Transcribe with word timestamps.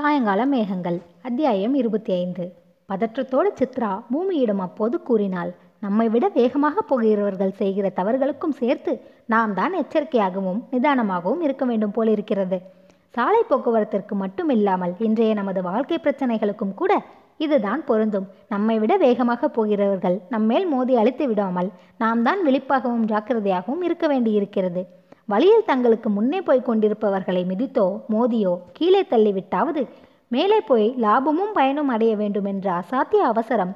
சாயங்கால 0.00 0.42
மேகங்கள். 0.52 0.96
அத்தியாயம் 1.28 1.74
இருபத்தி 1.74 2.12
ஐந்து 2.12 2.44
பதற்றத்தோடு 2.88 3.48
சித்ரா 3.58 3.90
பூமியிடம் 4.12 4.62
அப்போது 4.66 4.96
கூறினாள் 5.02 5.50
நம்மை 5.80 6.06
விட 6.08 6.28
வேகமாக 6.36 6.82
போகிறவர்கள் 6.90 7.52
செய்கிற 7.58 7.86
தவறுகளுக்கும் 7.98 8.54
சேர்த்து 8.60 8.92
நாம் 9.26 9.52
தான் 9.54 9.74
எச்சரிக்கையாகவும் 9.80 10.60
நிதானமாகவும் 10.72 11.42
இருக்க 11.46 11.64
வேண்டும் 11.70 11.94
போலிருக்கிறது 11.96 12.58
சாலை 13.16 13.42
போக்குவரத்திற்கு 13.50 14.16
மட்டும் 14.22 14.52
இல்லாமல் 14.56 14.94
இன்றைய 15.08 15.34
நமது 15.34 15.62
வாழ்க்கை 15.62 15.98
பிரச்சனைகளுக்கும் 16.04 16.74
கூட 16.74 16.94
இதுதான் 17.46 17.84
பொருந்தும். 17.90 18.26
நம்மை 18.48 18.78
விட 18.78 18.96
வேகமாக 18.96 19.48
போகிறவர்கள் 19.48 20.16
நம்மேல் 20.28 20.68
மோதி 20.68 20.96
அழித்து 21.02 21.26
விடாமல் 21.26 21.70
நாம் 21.98 22.22
தான் 22.22 22.42
விழிப்பாகவும் 22.46 23.06
ஜாக்கிரதையாகவும் 23.12 23.84
இருக்க 23.88 24.06
வேண்டியிருக்கிறது. 24.06 24.84
வழியில் 25.32 25.68
தங்களுக்கு 25.70 26.08
முன்னே 26.16 26.38
போய் 26.48 26.68
கொண்டிருப்பவர்களை 26.68 27.42
மிதித்தோ 27.50 27.86
மோதியோ 28.12 28.52
கீழே 28.76 29.02
தள்ளிவிட்டாவது 29.12 29.82
மேலே 30.34 30.58
போய் 30.70 30.86
லாபமும் 31.04 31.54
பயனும் 31.58 31.90
அடைய 31.94 32.12
வேண்டும் 32.20 32.48
என்ற 32.52 32.66
அசாத்திய 32.80 33.22
அவசரம் 33.32 33.72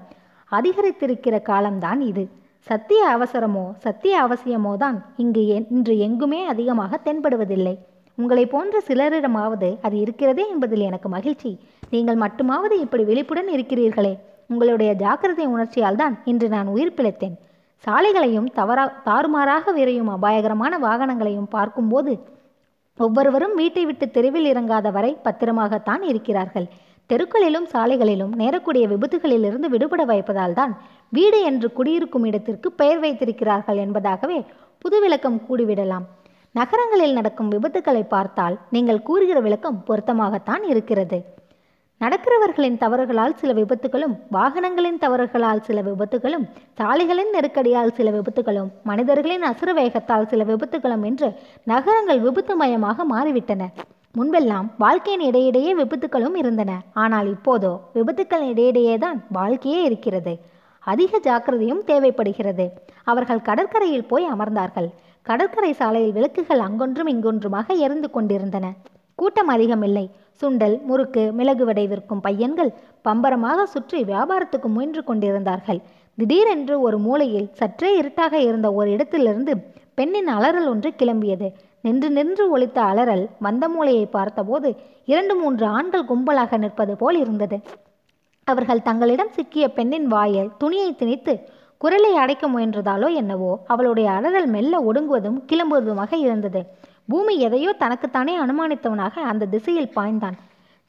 அதிகரித்திருக்கிற 0.52 1.36
காலம்தான் 1.50 2.00
இது. 2.10 2.24
சத்திய 2.66 3.00
அவசரமோ 3.14 3.64
சத்திய 3.84 4.14
அவசியமோ 4.26 4.72
தான் 4.82 4.98
இங்கு 5.22 5.42
இன்று 5.74 5.94
எங்குமே 6.06 6.40
அதிகமாக 6.52 7.00
தென்படுவதில்லை. 7.06 7.74
உங்களை 8.18 8.44
போன்ற 8.52 8.80
சிலரிடமாவது 8.88 9.68
அது 9.86 9.96
இருக்கிறதே 10.04 10.44
என்பதில் 10.52 10.86
எனக்கு 10.90 11.08
மகிழ்ச்சி. 11.16 11.50
நீங்கள் 11.94 12.22
மட்டுமாவது 12.24 12.76
இப்படி 12.84 13.04
விழிப்புடன் 13.10 13.50
இருக்கிறீர்களே. 13.56 14.14
உங்களுடைய 14.52 14.90
ஜாக்கிரதை 15.02 15.46
உணர்ச்சியால் 15.54 16.00
தான் 16.02 16.14
இன்று 16.32 16.48
நான் 16.54 16.70
உயிர் 16.74 16.96
பிழைத்தேன். 16.98 17.36
சாலைகளையும் 17.86 18.48
தவறா 18.58 18.84
தாறுமாறாக 19.08 19.72
விரையும் 19.72 20.10
அபாயகரமான 20.16 20.78
வாகனங்களையும் 20.78 21.52
பார்க்கும்போது 21.56 22.12
ஒவ்வொருவரும் 22.98 23.54
வீட்டை 23.54 23.84
விட்டு 23.86 24.06
தெருவில் 24.10 24.48
இறங்காத 24.52 24.90
வரை 24.92 25.10
பத்திரமாகத்தான் 25.24 26.02
இருக்கிறார்கள். 26.02 26.66
தெருக்களிலும் 27.10 27.66
சாலைகளிலும் 27.72 28.32
நேரக்கூடிய 28.40 28.84
விபத்துகளிலிருந்து 28.92 29.68
விடுபட 29.74 30.02
வைப்பதால் 30.04 30.54
தான் 30.54 30.72
வீடு 31.08 31.40
என்று 31.42 31.72
குடியிருக்கும் 31.72 32.24
இடத்திற்கு 32.24 32.68
பெயர் 32.72 32.98
வைத்திருக்கிறார்கள் 32.98 33.76
என்பதாகவே 33.76 34.38
புது 34.78 34.98
விளக்கம் 35.00 35.38
கூடிவிடலாம் 35.48 36.06
நகரங்களில் 36.54 37.12
நடக்கும் 37.12 37.52
விபத்துக்களை 37.52 38.02
பார்த்தால் 38.08 38.56
நீங்கள் 38.70 39.02
கூறுகிற 39.02 39.38
விளக்கம் 39.40 39.84
பொருத்தமாகத்தான் 39.88 40.62
இருக்கிறது. 40.72 41.18
நடக்கிறவர்களின் 42.04 42.78
தவறுகளால் 42.82 43.36
சில 43.40 43.50
விபத்துகளும் 43.58 44.14
வாகனங்களின் 44.36 44.98
தவறுகளால் 45.04 45.62
சில 45.66 45.78
விபத்துகளும் 45.88 46.44
சாலைகளின் 46.78 47.30
நெருக்கடியால் 47.36 47.92
சில 47.98 48.08
விபத்துகளும் 48.16 48.70
மனிதர்களின் 48.90 49.44
அசுர 49.50 49.72
வேகத்தால் 49.72 50.28
சில 50.32 50.44
விபத்துகளும் 50.44 51.04
என்று 51.10 51.28
நகரங்கள் 51.72 52.20
விபத்துமயமாக 52.26 53.06
மாறிவிட்டன. 53.12 53.68
முன்பெல்லாம் 54.14 54.66
வாழ்க்கையின் 54.84 55.24
இடையிடையே 55.28 55.70
விபத்துகளும் 55.74 56.36
இருந்தன. 56.42 56.72
ஆனால் 57.04 57.28
இப்போதோ 57.36 57.72
விபத்துக்கள் 57.94 58.44
இடையிடையே 58.52 58.96
தான் 59.04 59.18
வாழ்க்கையே 59.38 59.80
இருக்கிறது. 59.82 60.34
அதிக 60.84 61.20
ஜாக்கிரதையும் 61.28 61.84
தேவைப்படுகிறது. 61.90 62.66
அவர்கள் 63.12 63.46
கடற்கரையில் 63.48 64.08
போய் 64.12 64.26
அமர்ந்தார்கள். 64.34 64.90
கடற்கரை 65.26 65.72
சாலையில் 65.72 66.16
விளக்குகள் 66.18 66.64
அங்கொன்றும் 66.66 67.12
இங்கொன்றுமாக 67.14 67.66
எரிந்து 67.86 68.10
கொண்டிருந்தன. 68.10 68.66
கூட்டம் 69.18 69.48
அதிகமில்லை 69.48 70.04
சுண்டல் 70.40 70.76
முறுக்கு 70.88 71.22
மிளகு 71.32 71.64
வடை 71.64 71.84
விற்கும் 71.86 72.20
பையன்கள் 72.20 72.70
பம்பரமாக 73.04 73.66
சுற்றி 73.74 73.98
வியாபாரத்துக்கு 74.04 74.68
முயன்று 74.76 75.02
கொண்டிருந்தார்கள். 75.04 75.80
திடீரென்று 76.18 76.74
ஒரு 76.80 76.98
மூலையில் 76.98 77.48
சற்றே 77.52 77.90
இருட்டாக 77.96 78.34
இருந்த 78.38 78.68
ஒரு 78.72 78.88
இடத்திலிருந்து 78.90 79.52
பெண்ணின் 79.94 80.30
அலறல் 80.36 80.68
ஒன்று 80.72 80.90
கிளம்பியது. 81.00 81.48
நின்று 81.80 82.08
நின்று 82.10 82.44
ஒழித்த 82.50 82.78
அலறல் 82.90 83.24
வந்த 83.38 83.64
மூலையை 83.68 84.06
பார்த்தபோது 84.06 84.68
இரண்டு 85.12 85.34
மூன்று 85.34 85.66
ஆண்கள் 85.66 86.08
கும்பலாக 86.10 86.58
நிற்பது 86.58 86.94
போல் 86.96 87.18
இருந்தது. 87.18 87.56
அவர்கள் 88.46 88.86
தங்களிடம் 88.88 89.34
சிக்கிய 89.36 89.66
பெண்ணின் 89.68 90.08
வாயில் 90.14 90.50
துணியை 90.58 90.88
திணித்து 90.94 91.34
குரலை 91.80 92.10
அடைக்க 92.22 92.44
முயன்றதாலோ 92.48 93.08
என்னவோ 93.14 93.52
அவளுடைய 93.66 94.08
அலறல் 94.10 94.48
மெல்ல 94.54 94.74
ஒடுங்குவதும் 94.88 95.38
கிளம்புவதுமாக 95.50 96.12
இருந்தது. 96.26 96.60
பூமி 97.08 97.34
எதையோ 97.46 97.70
தனக்குத்தானே 97.72 98.34
அனுமானித்தவனாக 98.42 99.14
அந்த 99.30 99.48
திசையில் 99.54 99.94
பாய்ந்தான். 99.96 100.36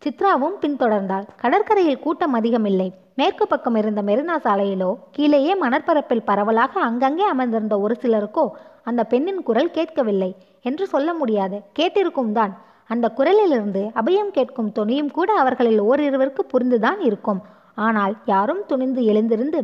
சித்ராவும் 0.02 0.56
பின்தொடர்ந்தாள். 0.62 1.26
கடற்கரையில் 1.42 2.04
கூட்டம் 2.04 2.36
அதிகமில்லை. 2.40 2.88
மேற்கு 3.20 3.46
பக்கம் 3.48 3.78
இருந்த 3.82 4.02
மெரினா 4.02 4.36
சாலையிலோ 4.46 4.90
கீழேயே 5.16 5.54
மணற்பரப்பில் 5.64 6.28
பரவலாக 6.30 6.74
அங்கங்கே 6.80 7.26
அமர்ந்திருந்த 7.34 7.78
ஒரு 7.80 7.96
சிலருக்கோ 8.02 8.46
அந்த 8.84 9.02
பெண்ணின் 9.12 9.42
குரல் 9.44 9.74
கேட்கவில்லை 9.78 10.32
என்று 10.62 10.86
சொல்ல 10.94 11.10
முடியாது. 11.14 11.58
கேட்டிருக்கும் 11.80 12.32
தான். 12.32 12.54
அந்த 12.94 13.06
குரலிலிருந்து 13.18 13.82
அபயம் 14.02 14.32
கேட்கும் 14.38 14.72
துணியும் 14.80 15.12
கூட 15.18 15.30
அவர்களில் 15.42 15.82
ஓரிருவருக்கு 15.82 16.44
புரிந்துதான் 16.54 17.00
இருக்கும். 17.00 17.42
ஆனால் 17.88 18.16
யாரும் 18.26 18.64
துணிந்து 18.68 19.02
எழுந்திருந்து 19.04 19.62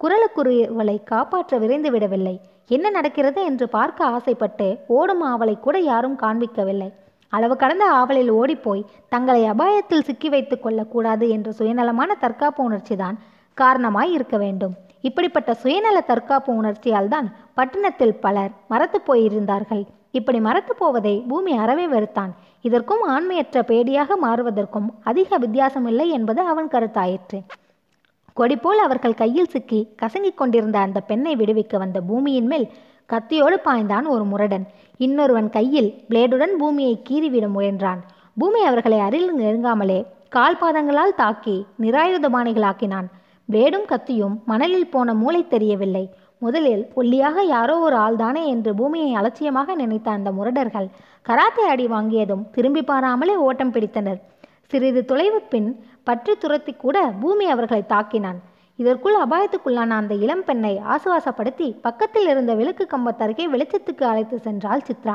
குரலுக்குரியவளை 0.00 0.96
காப்பாற்ற 1.12 1.58
விரைந்து 1.58 1.90
விடவில்லை 1.90 2.34
என்ன 2.68 2.86
நடக்கிறது 2.90 3.40
என்று 3.44 3.66
பார்க்க 3.68 4.10
ஆசைப்பட்டு 4.14 4.66
ஓடும் 4.96 5.22
ஆவலை 5.24 5.54
கூட 5.60 5.76
யாரும் 5.78 6.16
காண்பிக்கவில்லை. 6.22 6.88
அளவு 7.32 7.54
கடந்த 7.56 7.84
ஆவலில் 7.92 8.30
ஓடிப்போய் 8.30 8.88
தங்களை 9.08 9.42
அபாயத்தில் 9.50 10.06
சிக்கி 10.08 10.28
வைத்துக் 10.28 10.62
கொள்ளக்கூடாது 10.62 11.24
என்ற 11.28 11.48
சுயநலமான 11.52 12.10
தற்காப்பு 12.24 12.60
உணர்ச்சிதான் 12.68 13.16
காரணமாய் 13.54 14.12
இருக்க 14.12 14.36
வேண்டும். 14.36 14.74
இப்படிப்பட்ட 15.00 15.50
சுயநல 15.54 15.98
தற்காப்பு 16.00 16.50
உணர்ச்சியால் 16.54 17.08
தான் 17.08 17.28
பட்டணத்தில் 17.54 18.16
பலர் 18.24 18.52
மரத்து 18.68 19.00
போயிருந்தார்கள். 19.06 19.84
இப்படி 20.18 20.38
மரத்து 20.40 20.74
போவதை 20.74 21.14
பூமி 21.28 21.52
அறவே 21.56 21.86
வெறுத்தான். 21.86 22.32
இதற்கும் 22.60 23.02
ஆண்மையற்ற 23.08 23.58
பேடியாக 23.70 24.16
மாறுவதற்கும் 24.22 24.88
அதிக 25.02 25.38
வித்தியாசமில்லை 25.38 26.06
என்பது 26.18 26.40
அவன் 26.52 26.68
கருத்தாயிற்று. 26.68 27.40
கொடி 28.38 28.56
போல் 28.64 28.80
அவர்கள் 28.86 29.20
கையில் 29.20 29.50
சிக்கி 29.52 29.78
கசங்கிக் 30.00 30.40
கொண்டிருந்த 30.40 30.78
அந்த 30.86 30.98
பெண்ணை 31.08 31.32
விடுவிக்க 31.40 31.76
வந்த 31.82 31.98
பூமியின் 32.08 32.48
மேல் 32.50 32.66
கத்தியோடு 33.12 33.56
பாய்ந்தான் 33.64 34.06
ஒரு 34.14 34.24
முரடன். 34.32 34.64
இன்னொருவன் 35.04 35.48
கையில் 35.56 35.88
பிளேடுடன் 36.10 36.54
பூமியை 36.60 36.94
கீறிவிட 37.08 37.46
முயன்றான். 37.56 38.00
பூமி 38.36 38.60
அவர்களை 38.70 38.98
அருகில் 39.06 39.38
நெருங்காமலே 39.40 39.98
கால் 40.36 40.58
பாதங்களால் 40.62 41.18
தாக்கி 41.22 41.56
நிராயுதபாணிகளாக்கினான் 41.82 43.08
பிளேடும் 43.48 43.86
கத்தியும் 43.92 44.34
மணலில் 44.50 44.90
போன 44.94 45.14
மூளை 45.20 45.42
தெரியவில்லை. 45.54 46.04
முதலில் 46.44 46.82
ஒல்லியாக 46.96 47.42
யாரோ 47.54 47.76
ஒரு 47.86 47.96
ஆள்தானே 48.06 48.42
என்று 48.46 48.72
பூமியை 48.80 49.12
அலட்சியமாக 49.20 49.74
நினைத்த 49.74 50.08
அந்த 50.10 50.30
முரடர்கள் 50.38 50.88
கராத்தே 51.26 51.64
அடி 51.72 51.86
வாங்கியதும் 51.86 52.44
திரும்பி 52.56 52.82
பாராமலே 52.90 53.34
ஓட்டம் 53.46 53.72
பிடித்தனர். 53.72 54.20
சிறிது 54.70 55.00
தொலைவு 55.10 55.38
பின் 55.52 55.68
பற்றி 56.08 56.32
துரத்தி 56.36 56.72
கூட 56.72 56.96
பூமி 57.20 57.46
அவர்களை 57.52 57.82
தாக்கினான். 57.92 58.38
இதற்குள் 58.78 59.16
அபாயத்துக்குள்ளான 59.22 59.94
அந்த 60.00 60.14
இளம் 60.24 60.42
பெண்ணை 60.48 60.72
ஆசுவாசப்படுத்தி 60.94 61.68
பக்கத்தில் 61.86 62.28
இருந்த 62.32 62.52
விளக்கு 62.58 62.84
கம்பத்தருகே 62.90 63.44
வெளிச்சத்துக்கு 63.54 64.04
அழைத்து 64.10 64.36
சென்றாள் 64.44 64.84
சித்ரா. 64.88 65.14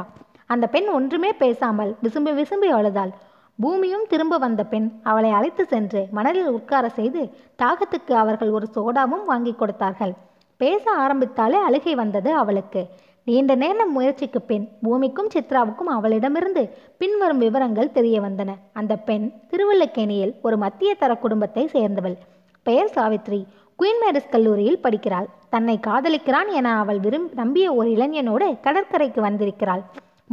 அந்த 0.54 0.66
பெண் 0.68 0.90
ஒன்றுமே 0.98 1.32
பேசாமல் 1.44 1.92
விசும்பி 2.04 2.34
விசும்பி 2.40 2.70
அழுதாள். 2.78 3.14
பூமியும் 3.60 4.06
திரும்ப 4.12 4.38
வந்த 4.38 4.62
பெண் 4.74 4.88
அவளை 5.04 5.32
அழைத்து 5.38 5.66
சென்று 5.66 6.02
மணலில் 6.18 6.52
உட்கார 6.58 6.86
செய்து 7.00 7.22
தாகத்துக்கு 7.64 8.14
அவர்கள் 8.24 8.54
ஒரு 8.58 8.68
சோடாவும் 8.76 9.26
வாங்கி 9.32 9.54
கொடுத்தார்கள். 9.54 10.14
பேச 10.62 10.84
ஆரம்பித்தாலே 11.04 11.60
அழுகை 11.68 11.96
வந்தது 12.02 12.32
அவளுக்கு. 12.42 12.82
நீண்ட 13.28 13.56
நேர 13.56 13.86
முயற்சிக்கு 13.86 14.42
பின் 14.42 14.70
பூமிக்கும் 14.82 15.30
சித்ராவுக்கும் 15.34 15.90
அவளிடமிருந்து 15.96 16.64
பின்வரும் 16.98 17.38
விவரங்கள் 17.38 17.92
தெரிய 17.92 18.22
வந்தன. 18.22 18.52
அந்த 18.74 18.96
பெண் 18.98 19.32
திருவள்ளக்கேணியில் 19.50 20.34
ஒரு 20.42 20.58
மத்திய 20.58 20.96
தர 20.96 21.16
குடும்பத்தை 21.16 21.64
சேர்ந்தவள். 21.68 22.18
பெயர் 22.64 22.92
சாவித்ரி. 22.96 23.40
குயின் 23.80 24.02
மேரிஸ் 24.02 24.30
கல்லூரியில் 24.30 24.82
படிக்கிறாள். 24.84 25.28
தன்னை 25.50 25.80
காதலிக்கிறான் 25.88 26.50
என 26.52 26.78
அவள் 26.78 27.00
விரும் 27.00 27.28
நம்பிய 27.34 27.74
ஒரு 27.74 27.90
இளைஞனோடு 27.90 28.48
கடற்கரைக்கு 28.62 29.22
வந்திருக்கிறாள். 29.22 29.84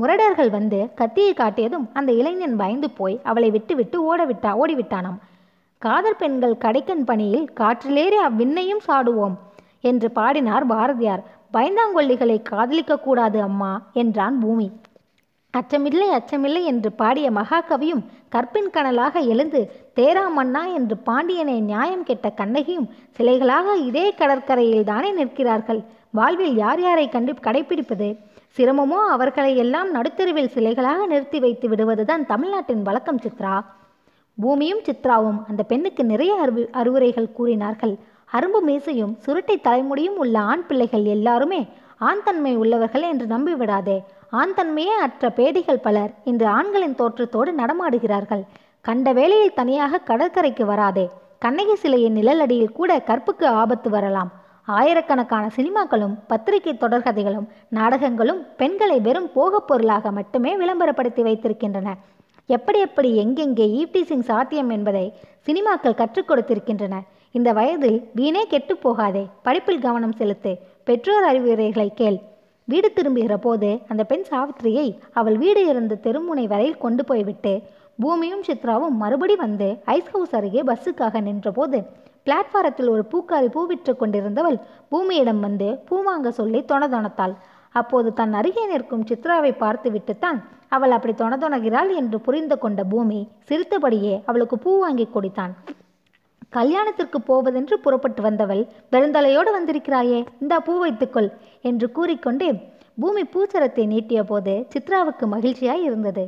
முரடர்கள் 0.01 0.51
வந்து 0.51 0.89
கத்தியை 0.95 1.33
காட்டியதும் 1.33 1.89
அந்த 1.93 2.13
இளைஞன் 2.13 2.57
பயந்து 2.57 2.91
போய் 2.91 3.21
அவளை 3.23 3.51
விட்டுவிட்டு 3.51 3.99
ஓடவிட்டா 4.11 4.53
ஓடிவிட்டானாம். 4.63 5.19
காதல் 5.79 6.17
பெண்கள் 6.17 6.63
கடைக்கன் 6.65 7.05
பணியில் 7.05 7.51
காற்றிலேறி 7.61 8.19
அவ்விண்ணையும் 8.29 8.87
சாடுவோம் 8.87 9.37
என்று 9.81 10.11
பாடினார் 10.11 10.67
பாரதியார். 10.67 11.23
பயந்தாங்கொல்லிகளை 11.53 12.43
காதலிக்க 12.43 12.99
கூடாது 12.99 13.43
அம்மா 13.43 13.73
என்றான் 13.93 14.39
பூமி. 14.39 14.69
அச்சமில்லை 15.55 16.09
அச்சமில்லை 16.17 16.63
என்று 16.65 16.93
பாடிய 16.93 17.31
மகாகவியும் 17.31 18.03
கற்பின் 18.29 18.71
கனலாக 18.71 19.21
எழுந்து 19.33 19.61
தேரா 19.97 20.25
மன்னா 20.31 20.63
என்று 20.67 20.97
பாண்டியனை 20.97 21.61
நியாயம் 21.61 22.05
கெட்ட 22.05 22.31
கண்ணகியும் 22.31 22.91
சிலைகளாக 23.19 23.75
இதே 23.89 24.15
கடற்கரையில் 24.15 24.85
தானே 24.85 25.11
நிற்கிறார்கள்? 25.13 25.81
வாழ்வில் 26.11 26.57
யார் 26.57 26.81
யாரை 26.81 27.09
கண்டு 27.09 27.33
கடைபிடிப்பது 27.33 28.09
சிரமமோ 28.57 29.01
அவர்களை 29.15 29.57
எல்லாம் 29.57 29.91
நடுத்தெருவில் 29.95 30.55
சிலைகளாக 30.55 31.01
நிறுத்தி 31.07 31.39
வைத்து 31.39 31.69
விடுவதுதான் 31.69 32.27
தமிழ்நாட்டின் 32.27 32.83
வழக்கம் 32.83 33.21
சித்ரா. 33.25 33.55
பூமியும் 34.39 34.83
சித்ராவும் 34.83 35.41
அந்த 35.49 35.63
பெண்ணுக்கு 35.63 36.05
நிறைய 36.05 36.35
அறிவு 36.35 36.69
அறிவுரைகள் 36.73 37.33
கூறினார்கள். 37.33 37.95
அரும்பு 38.33 38.61
மீசையும் 38.61 39.15
சுருட்டை 39.19 39.61
தலைமுடியும் 39.65 40.19
உள்ள 40.23 40.39
ஆண் 40.39 40.67
பிள்ளைகள் 40.67 41.05
எல்லாருமே 41.05 41.67
ஆண் 41.99 42.23
தன்மை 42.25 42.57
உள்ளவர்கள் 42.57 43.03
என்று 43.03 43.27
நம்பிவிடாதே. 43.27 43.97
ஆண் 44.31 44.55
தன்மையே 44.57 44.95
அற்ற 45.07 45.29
பேடிகள் 45.29 45.83
பலர் 45.83 46.13
இன்று 46.25 46.47
ஆண்களின் 46.47 46.95
தோற்றத்தோடு 46.95 47.53
நடமாடுகிறார்கள். 47.53 48.43
கண்ட 48.81 49.13
வேளையில் 49.13 49.55
தனியாக 49.55 49.99
கடற்கரைக்கு 49.99 50.67
வராதே. 50.67 51.11
கண்ணகி 51.39 51.75
சிலையின் 51.75 52.17
நிழலடியில் 52.17 52.73
கூட 52.73 52.99
கற்புக்கு 52.99 53.47
ஆபத்து 53.47 53.91
வரலாம். 53.91 54.31
ஆயிரக்கணக்கான 54.65 55.51
சினிமாக்களும் 55.57 56.15
பத்திரிகை 56.27 56.73
தொடர்கதைகளும் 56.75 57.47
நாடகங்களும் 57.69 58.47
பெண்களை 58.57 59.01
வெறும் 59.01 59.33
போகப் 59.33 59.69
பொருளாக 59.69 60.11
மட்டுமே 60.11 60.57
விளம்பரப்படுத்தி 60.57 61.23
வைத்திருக்கின்றன. 61.23 61.89
எப்படி 62.47 62.79
எப்படி 62.79 63.17
எங்கெங்கே 63.17 63.67
ஈவ்டீசிங் 63.81 64.27
சாத்தியம் 64.31 64.71
என்பதை 64.71 65.13
சினிமாக்கள் 65.47 65.95
கற்றுக் 65.95 66.31
கொடுத்திருக்கின்றன. 66.31 66.97
இந்த 67.35 67.51
வயதில் 67.59 67.99
வீணே 68.19 68.41
கெட்டு 68.53 68.75
போகாதே 68.77 69.23
படிப்பில் 69.47 69.83
கவனம் 69.85 70.17
செலுத்து. 70.21 70.53
பெற்றோர் 70.89 71.27
அறிவுரைகளை 71.29 71.87
கேள். 72.01 72.19
வீடு 72.69 72.89
திரும்புகிற 72.97 73.35
போது 73.45 73.69
அந்த 73.91 74.03
பெண் 74.11 74.25
சாவித்திரியை 74.31 74.87
அவள் 75.19 75.37
வீடு 75.43 75.63
இருந்த 75.73 75.99
தெருமுனை 76.05 76.45
வரையில் 76.53 76.83
கொண்டு 76.85 77.03
போய்விட்டு 77.05 77.53
பூமியும் 78.03 78.45
சித்ராவும் 78.49 78.97
மறுபடி 79.03 79.35
வந்து 79.45 79.69
ஐஸ் 79.97 80.11
ஹவுஸ் 80.13 80.35
அருகே 80.39 80.63
பஸ்ஸுக்காக 80.69 81.21
நின்றபோது 81.29 81.79
பிளாட்பாரத்தில் 82.27 82.93
ஒரு 82.95 83.03
பூக்காரி 83.13 83.49
பூ 83.57 83.63
விற்று 83.71 83.93
கொண்டிருந்தவள் 83.97 84.59
பூமியிடம் 84.93 85.43
வந்து 85.47 85.69
பூ 85.89 85.97
வாங்க 86.09 86.31
சொல்லி 86.39 86.61
தொணதொணத்தாள். 86.73 87.35
அப்போது 87.81 88.09
தன் 88.21 88.35
அருகே 88.39 88.65
நிற்கும் 88.71 89.09
சித்ராவை 89.11 89.53
பார்த்துவிட்டுத்தான் 89.65 90.39
அவள் 90.77 90.95
அப்படி 90.97 91.15
தொணதொணகிறாள் 91.19 91.91
என்று 92.01 92.19
புரிந்து 92.27 92.59
கொண்ட 92.59 92.81
பூமி 92.93 93.21
சிரித்தபடியே 93.49 94.15
அவளுக்கு 94.31 94.59
பூ 94.59 94.73
வாங்கி 94.79 95.07
கொடுத்தான். 95.07 95.55
கல்யாணத்திற்கு 96.53 97.19
போவதென்று 97.29 97.77
புறப்பட்டு 97.83 98.21
வந்தவள் 98.27 98.63
பெருந்தலையோடு 98.93 99.51
வந்திருக்கிறாயே 99.57 100.21
இந்தா 100.43 100.57
பூ 100.67 100.73
வைத்துக்கொள் 100.83 101.29
என்று 101.71 101.87
கூறிக்கொண்டே 101.97 102.49
பூமி 103.03 103.23
பூச்சரத்தை 103.35 103.85
நீட்டிய 103.93 104.21
போது 104.31 104.55
சித்ராவுக்கு 104.73 105.25
மகிழ்ச்சியாய் 105.35 105.85
இருந்தது. 105.89 106.25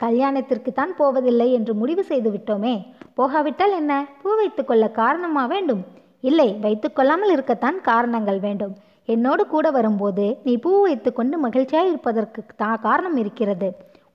கல்யாணத்திற்கு 0.00 0.70
தான் 0.72 0.92
போவதில்லை 1.00 1.46
என்று 1.58 1.72
முடிவு 1.80 2.02
செய்து 2.08 2.30
விட்டோமே 2.34 2.72
போகாவிட்டால் 3.18 3.74
என்ன? 3.80 3.92
பூ 4.22 4.30
வைத்துக்கொள்ள 4.40 4.84
காரணமா 5.00 5.42
வேண்டும்? 5.52 5.82
இல்லை 6.30 6.48
வைத்துக்கொள்ளாமல் 6.64 7.32
இருக்கத்தான் 7.34 7.78
காரணங்கள் 7.90 8.40
வேண்டும். 8.46 8.74
என்னோடு 9.14 9.42
கூட 9.46 9.66
வரும்போது 9.76 10.24
நீ 10.46 10.54
பூ 10.64 10.72
வைத்துக்கொண்டு 10.86 11.36
மகிழ்ச்சியாய் 11.46 11.90
இருப்பதற்கு 11.92 12.42
தா 12.62 12.70
காரணம் 12.86 13.18
இருக்கிறது. 13.22 13.68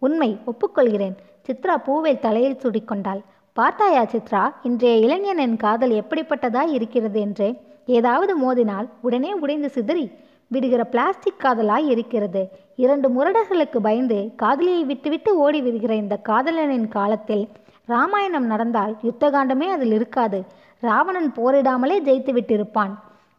உண்மை 0.06 0.30
ஒப்புக்கொள்கிறேன். 0.52 1.16
சித்ரா 1.48 1.76
பூவை 1.86 2.14
தலையில் 2.26 2.62
சுடிக்கொண்டாள். 2.64 3.22
பார்த்தாயா 3.54 4.02
சித்ரா 4.02 4.54
இன்றைய 4.64 4.98
இளைஞனின் 4.98 5.58
காதல் 5.58 5.92
எப்படிப்பட்டதாய் 5.92 6.72
இருக்கிறது 6.72 7.20
என்று? 7.20 7.56
ஏதாவது 7.86 8.34
மோதினால் 8.38 8.88
உடனே 9.02 9.34
உடைந்து 9.34 9.70
சிதறி 9.70 10.12
விடுகிற 10.48 10.84
பிளாஸ்டிக் 10.84 11.42
காதலாய் 11.44 11.88
இருக்கிறது. 11.88 12.50
இரண்டு 12.76 13.08
முரடர்களுக்கு 13.10 13.78
பயந்து 13.82 14.32
காதலியை 14.36 14.84
விட்டுவிட்டு 14.84 15.38
ஓடி 15.38 15.62
விடுகிற 15.62 15.96
இந்த 15.96 16.20
காதலனின் 16.30 16.88
காலத்தில் 16.88 17.50
ராமாயணம் 17.86 18.46
நடந்தால் 18.46 18.98
யுத்தகாண்டமே 19.04 19.68
அதில் 19.68 19.94
இருக்காது. 19.94 20.46
ராவணன் 20.80 21.32
போரிடாமலே 21.36 21.98
ஜெயித்து 22.08 22.34
விட்டிருப்பான். 22.38 22.94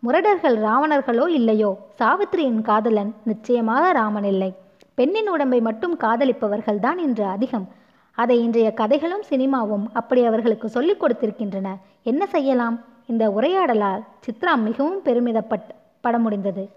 முரடர்கள் 0.06 0.58
ராவணர்களோ 0.58 1.28
இல்லையோ? 1.28 1.78
சாவித்திரியின் 1.98 2.62
காதலன் 2.62 3.14
நிச்சயமாக 3.24 3.92
ராமன் 3.92 4.24
இல்லை. 4.24 4.54
பெண்ணின் 4.94 5.28
உடம்பை 5.28 5.60
மட்டும் 5.60 5.98
காதலிப்பவர்கள்தான் 5.98 6.98
இன்று 6.98 7.24
அதிகம். 7.24 7.68
அதை 8.14 8.42
இன்றைய 8.42 8.72
கதைகளும் 8.72 9.22
சினிமாவும் 9.30 9.84
அப்படி 9.92 10.24
அவர்களுக்கு 10.24 10.68
சொல்லிக் 10.68 11.02
கொடுத்திருக்கின்றன. 11.04 11.68
என்ன 12.02 12.26
செய்யலாம்? 12.26 12.84
இந்த 13.06 13.30
உரையாடலால் 13.30 14.02
சித்ரா 14.26 14.54
மிகவும் 14.56 15.00
பெருமிதப்பட் 15.04 15.68
பட 16.00 16.18
முடிந்தது 16.18 16.70